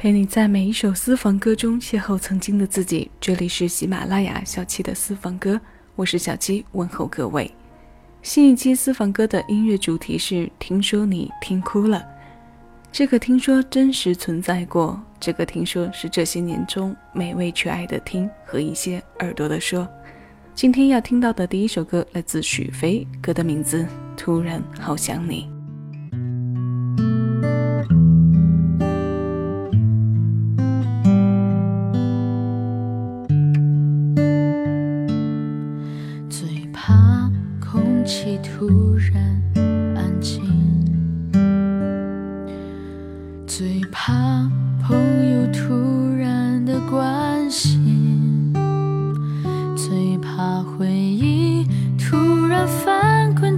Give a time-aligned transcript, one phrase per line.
[0.00, 3.10] 陪你在每一首私房歌中邂逅曾经的自己。
[3.20, 5.60] 这里是喜马拉雅小七的私房歌，
[5.94, 7.50] 我是小七，问候各位。
[8.22, 12.02] 新一期私房歌的音乐主题是“听说你听哭了”，
[12.90, 19.86] 这个听说真实存在过，这个听说是这些年中美味却爱的听和一些耳朵的说。
[20.54, 23.82] 今天要听到的第一首歌来自许飞，歌的名字
[24.16, 25.46] 《突然好想你》。
[38.58, 39.42] 突然
[39.96, 40.42] 安静，
[43.46, 44.12] 最怕
[44.82, 44.96] 朋
[45.30, 48.52] 友突然的关心，
[49.76, 51.64] 最怕回忆
[51.96, 53.56] 突然翻滚。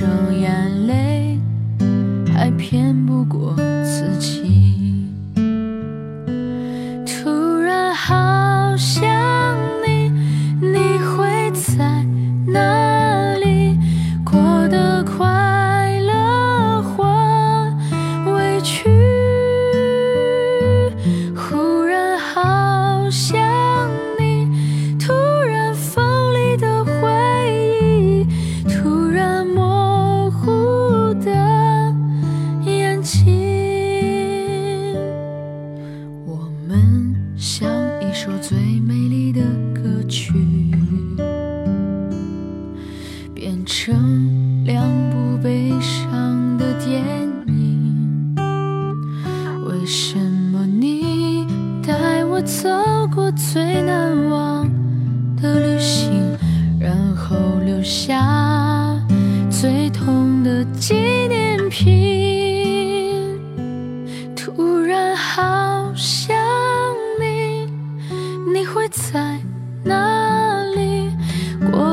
[0.00, 1.38] 这眼泪
[2.32, 3.54] 还骗不过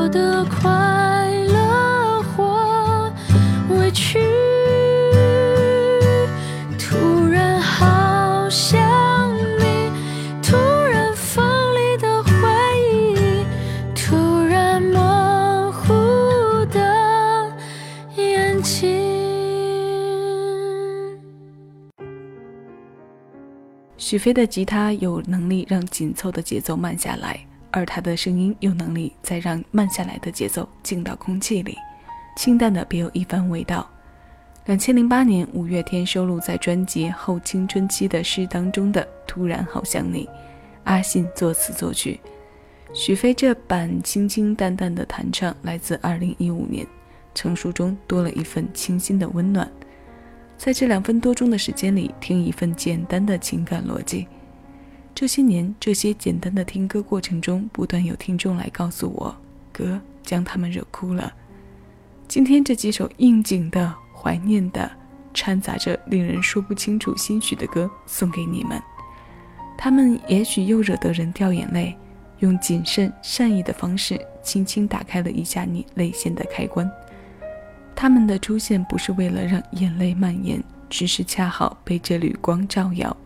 [0.08, 0.70] 的快
[1.48, 3.12] 乐或
[3.68, 4.18] 委屈
[6.78, 8.80] 突然好想
[9.58, 9.92] 你
[10.42, 12.30] 突然锋利的回
[12.90, 13.44] 忆
[13.94, 15.92] 突然模糊
[16.72, 17.52] 的
[18.16, 18.88] 眼睛。
[23.98, 27.38] 许飞的吉他有能力让紧凑的节奏慢下来。
[27.70, 31.76] 而他的声音有能力再让慢下来的节奏进到空气里，
[32.36, 33.88] 清淡的别有一番味道。
[34.66, 40.26] 两千零八年，五月天收录在专辑《后青春期的诗》当中的《突然好想你》，
[40.84, 42.20] 阿信作词作曲，
[42.92, 46.86] 许飞这版清清淡淡的弹唱来自二零一五年，
[47.34, 49.66] 成熟中多了一份清新的温暖。
[50.58, 54.26] 在这两分多钟的时间里，听一份简单的情感逻辑。
[55.20, 59.36] 这些年，这些简单的听歌过程中，不断有听众来告诉我，
[59.72, 61.32] 歌将他们惹哭了。
[62.28, 64.88] 今天这几首应景的、怀念的、
[65.34, 68.80] 掺杂着令人说不清楚心绪的歌，送给你们。
[69.76, 71.96] 他们也许又惹得人掉眼泪，
[72.38, 76.88] 用谨慎善意的方式，轻轻打开了一下你泪腺的开关。
[77.92, 83.16] 他们的出现不是为了让眼泪蔓延，只是恰好被这缕光照耀，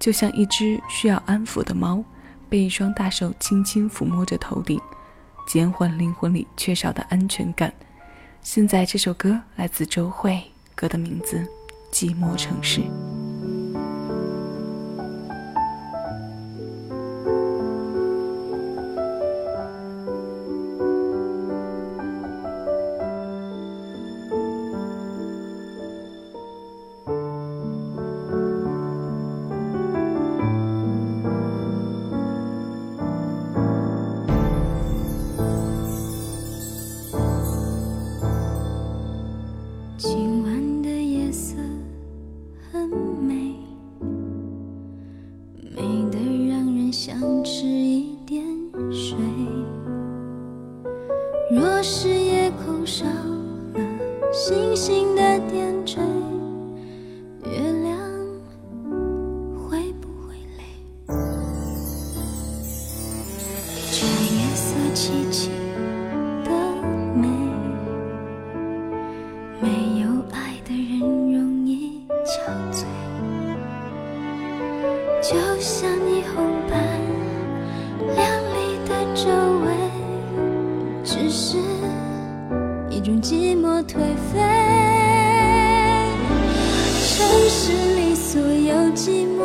[0.00, 2.02] 就像一只需要安抚的猫，
[2.48, 4.80] 被一双大手轻轻抚摸着头顶，
[5.46, 7.72] 减缓灵魂里缺少的安全感。
[8.42, 10.42] 现在这首歌来自周慧，
[10.74, 11.46] 歌的名字
[11.94, 12.80] 《寂寞城市》。
[75.22, 76.34] 就像霓虹
[76.66, 76.80] 般
[78.16, 78.18] 亮
[78.54, 79.28] 丽的周
[79.60, 79.68] 围，
[81.04, 81.58] 只是
[82.88, 83.98] 一种寂寞颓
[84.32, 84.40] 废。
[87.02, 89.39] 城市里所有寂寞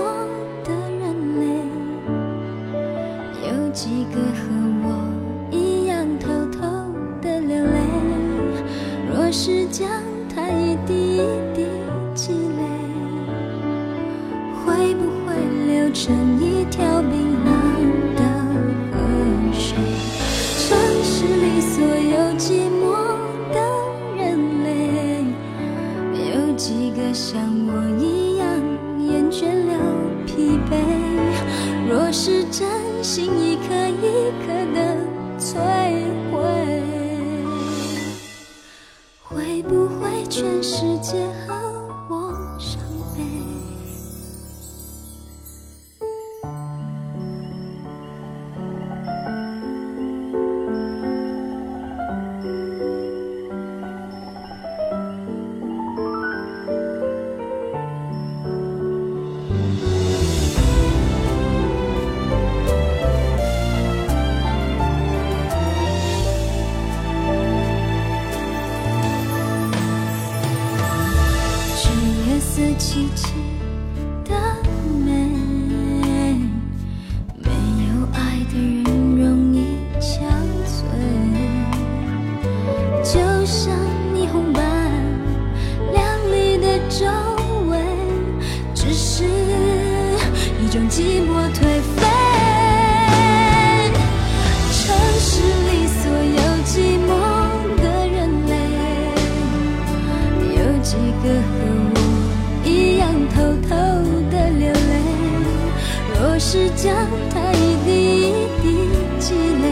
[27.16, 28.05] 像我
[106.86, 106.94] 将
[107.32, 107.90] 它一滴
[108.30, 108.30] 一
[108.62, 108.64] 滴
[109.18, 109.66] 积累，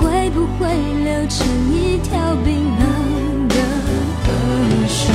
[0.00, 0.66] 会不会
[1.04, 2.48] 流成一条冰
[2.80, 2.82] 冷
[3.48, 3.54] 的
[4.24, 4.28] 河
[4.88, 5.14] 水？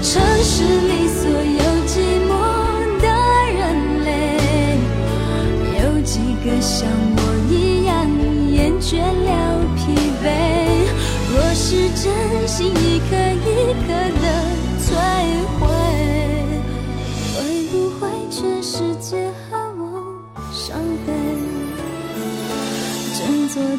[0.00, 0.08] 城
[0.42, 1.57] 市里所有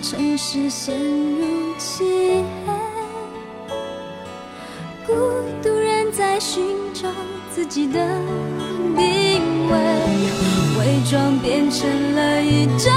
[0.02, 2.74] 城市陷入漆黑，
[5.06, 5.14] 孤
[5.62, 6.64] 独人在寻
[6.94, 7.10] 找
[7.54, 8.00] 自己的
[8.96, 9.76] 定位，
[10.80, 12.90] 伪装变成了一种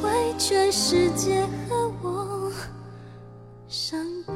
[0.00, 2.52] 会全世界和我
[3.68, 4.32] 伤悲？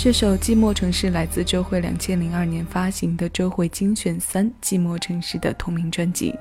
[0.00, 6.32] 这首《寂寞城市》来自周慧两千零二年发行的周慧精选三《寂寞城市》的同名专辑。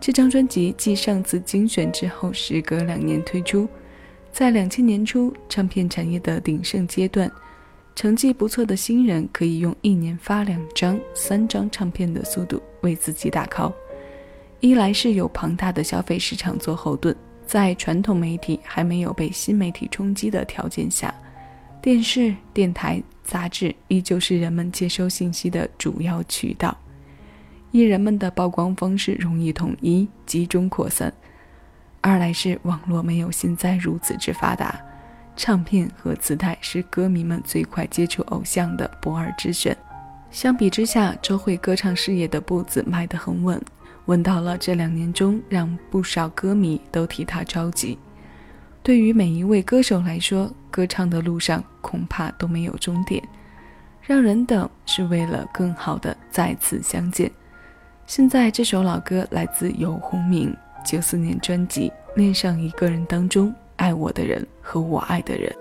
[0.00, 3.68] 这张专辑继上次精选之后，时隔两年推出。
[4.32, 7.30] 在两千年初，唱片产业的鼎盛阶段，
[7.94, 13.74] 成绩不错的新人可以用一年发两张、三张唱片的速度为自己打 call。
[14.60, 17.14] 一来是有庞大的消费市场做后盾，
[17.44, 21.14] 在传统媒体还没有被新媒体冲击的条件下。
[21.82, 26.76] 电视、电台、杂志依旧是人们接收信息的主要渠道，
[27.72, 31.08] 艺人们的曝光方式容易统一、集中扩散；
[32.00, 34.80] 二来是网络没有现在如此之发达，
[35.36, 39.76] 唱片和磁带是歌迷们最快接触偶像的不二之选。
[40.32, 43.60] 相比之下，周慧歌唱事业的步子迈得很稳，
[44.06, 47.96] 稳到了这两年中让不少歌迷都替她着急。
[48.82, 53.22] 对于每一位歌手来说，歌唱的路上恐怕都没有终点，
[54.02, 57.30] 让人等是为了更好的再次相见。
[58.10, 60.52] 现在这首老歌来自游鸿明
[60.84, 65.54] 九四年专辑《恋上一个人》当中，爱我的人和我爱的人。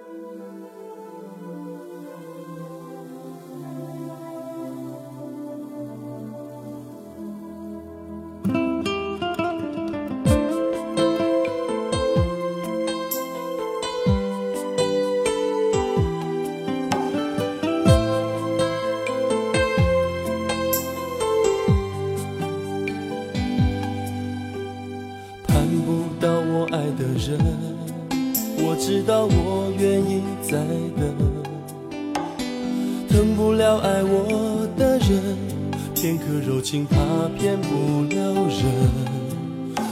[25.60, 27.38] 看不到我爱的人，
[28.60, 30.58] 我知道我愿意再
[30.96, 31.04] 等。
[33.10, 35.38] 疼不了爱我的人，
[35.94, 36.96] 片刻柔情怕
[37.38, 38.64] 骗不了人。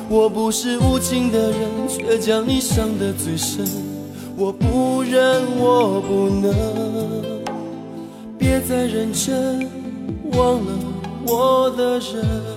[0.08, 1.60] 我不是无情的人，
[1.90, 3.68] 却将你伤得最深。
[4.38, 6.56] 我不忍，我不能，
[8.40, 9.68] 别再认真，
[10.32, 10.72] 忘了
[11.28, 12.57] 我的人。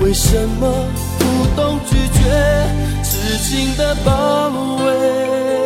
[0.00, 0.88] 为什么
[1.18, 2.20] 不懂拒绝
[3.02, 4.48] 痴情的包
[4.84, 5.65] 围？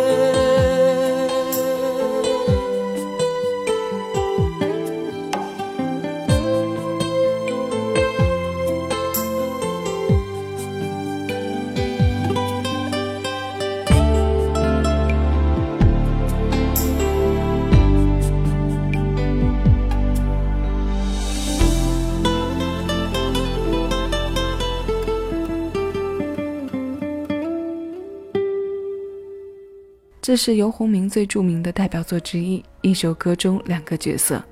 [30.21, 32.63] 这是游鸿明最著名的代表作之一。
[32.81, 34.43] 一首歌中两个角色，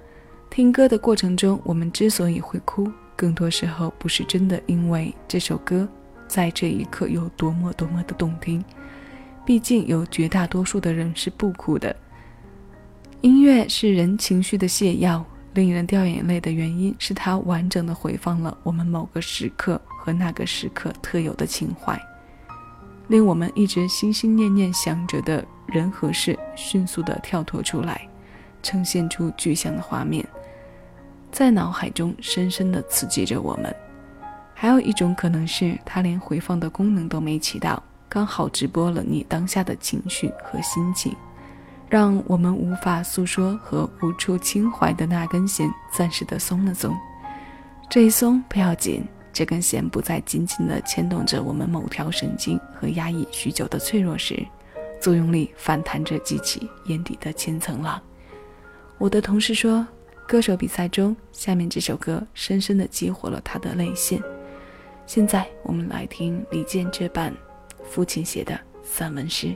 [0.50, 5.88] 听歌的过程中，我们之所以会哭，更多时候不是真的因为这首歌
[6.28, 8.66] 在这一刻有多么多么的动听。
[9.46, 11.96] 毕竟有绝大多数的人是不哭的。
[13.22, 15.24] 音乐是人情绪的泻药，
[15.54, 22.00] 令人掉眼泪的原因是它完整的回放了我们某个时刻和那个时刻特有的情怀，
[23.08, 25.46] 令我们一直心心念念想着的。
[25.70, 28.08] 人和事迅速地跳脱出来，
[28.62, 30.26] 呈现出具象的画面，
[31.32, 33.74] 在脑海中深深地刺激着我们。
[34.54, 41.16] 还有一种可能是，它连回放的功能都没起到，刚好直播了你当下的情绪和心情，
[41.88, 46.94] 让我们无法诉说和无处倾怀的那根弦暂时的松了松。
[47.90, 54.46] 这一松不要紧，这根弦不再紧紧地牵动着我们某条神经和压抑许久的脆弱时。
[55.00, 58.02] 作用力反弹着激起眼底的千层浪。
[58.98, 59.86] 我的同事说，
[60.28, 64.22] 歌手比赛中，下面这首歌深深的激活了他的泪腺。
[65.06, 67.36] 现在我们来听李健这版
[67.84, 69.56] 父亲写的散文诗。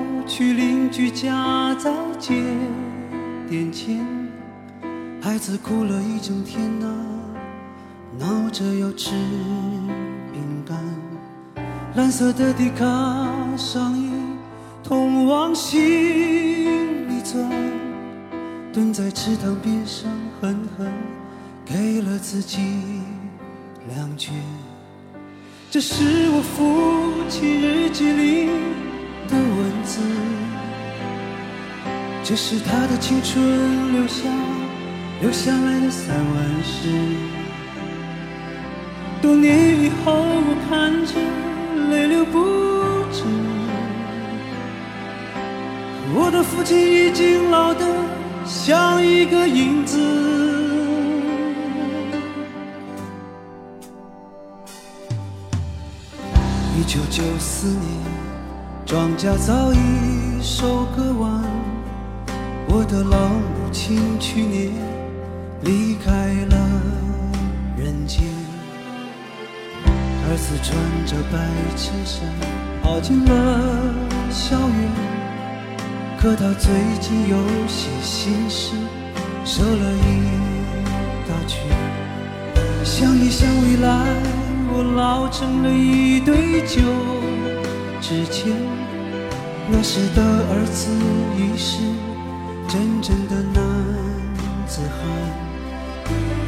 [0.27, 2.33] 去邻居家再借
[3.49, 4.05] 点钱。
[5.21, 6.87] 孩子哭了一整天呐，
[8.17, 9.11] 闹着要吃
[10.31, 10.77] 饼干。
[11.95, 12.85] 蓝色的迪卡
[13.57, 14.09] 上衣，
[14.83, 15.79] 通往心
[17.09, 17.49] 里钻，
[18.73, 20.09] 蹲在池塘边上，
[20.39, 20.91] 狠狠
[21.65, 22.59] 给了自己
[23.93, 24.33] 两拳。
[25.69, 28.49] 这是我父亲日记里
[29.83, 29.99] 字，
[32.23, 34.23] 这是他的青春留下
[35.21, 36.89] 留下来的散文诗。
[39.21, 41.15] 多年以后，我看着。
[41.89, 42.39] 泪流不
[43.11, 43.23] 止，
[46.13, 47.85] 我的父亲已经老得
[48.45, 49.97] 像一个影子。
[56.77, 57.81] 一九九四年，
[58.91, 59.77] 庄稼早已
[60.43, 61.41] 收割完，
[62.67, 64.69] 我的老母亲去年
[65.61, 66.11] 离开
[66.49, 66.57] 了
[67.77, 68.21] 人间。
[69.85, 70.75] 儿子穿
[71.05, 71.39] 着白
[71.77, 72.27] 衬衫
[72.83, 73.31] 跑进了
[74.29, 74.91] 校园，
[76.19, 77.37] 可他最近有
[77.69, 78.75] 些心事，
[79.45, 80.27] 瘦了一
[81.29, 81.65] 大圈。
[82.83, 83.87] 想一想未来，
[84.73, 86.81] 我老成了一堆旧
[88.01, 88.51] 纸钱。
[89.69, 90.91] 那时的儿子
[91.37, 91.77] 已是
[92.67, 93.63] 真正的男
[94.67, 94.99] 子汉，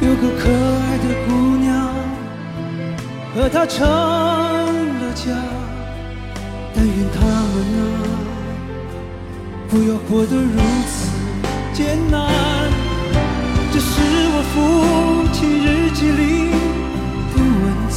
[0.02, 1.64] 有个可爱的姑娘。
[3.34, 5.32] 和他成了家，
[6.74, 7.82] 但愿他们啊，
[9.68, 11.10] 不要过得如此
[11.72, 12.14] 艰难。
[13.72, 13.90] 这是
[14.30, 14.54] 我父
[15.32, 16.22] 亲日记里
[17.32, 17.96] 的文字，